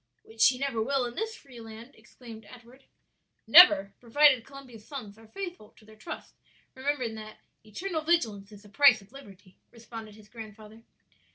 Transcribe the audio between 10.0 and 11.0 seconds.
his grandfather.